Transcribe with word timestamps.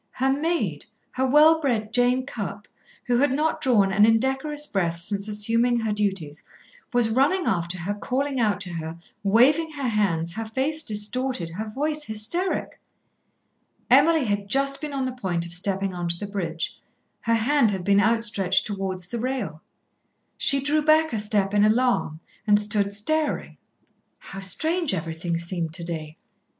Her 0.13 0.33
maid, 0.33 0.87
her 1.11 1.27
well 1.27 1.61
bred 1.61 1.93
Jane 1.93 2.25
Cupp, 2.25 2.67
who 3.05 3.17
had 3.19 3.31
not 3.31 3.61
drawn 3.61 3.91
an 3.93 4.03
indecorous 4.03 4.65
breath 4.65 4.97
since 4.97 5.27
assuming 5.27 5.79
her 5.79 5.91
duties, 5.93 6.43
was 6.91 7.11
running 7.11 7.45
after 7.45 7.77
her 7.77 7.93
calling 7.93 8.39
out 8.39 8.59
to 8.61 8.71
her, 8.73 8.97
waving 9.21 9.73
her 9.73 9.87
hands, 9.87 10.33
her 10.33 10.45
face 10.45 10.81
distorted, 10.81 11.51
her 11.51 11.69
voice 11.69 12.05
hysteric. 12.05 12.79
Emily 13.91 14.25
had 14.25 14.39
been 14.39 14.47
just 14.47 14.83
on 14.83 15.05
the 15.05 15.11
point 15.11 15.45
of 15.45 15.53
stepping 15.53 15.93
on 15.93 16.09
to 16.09 16.17
the 16.17 16.25
bridge, 16.25 16.81
her 17.19 17.35
hand 17.35 17.69
had 17.69 17.85
been 17.85 17.99
outstretched 18.01 18.65
towards 18.65 19.07
the 19.07 19.19
rail. 19.19 19.61
She 20.35 20.61
drew 20.61 20.81
back 20.81 21.13
a 21.13 21.19
step 21.19 21.53
in 21.53 21.63
alarm 21.63 22.21
and 22.47 22.59
stood 22.59 22.95
staring. 22.95 23.57
How 24.17 24.39
strange 24.39 24.95
everything 24.95 25.37
seemed 25.37 25.75
to 25.75 25.83
day. 25.83 26.17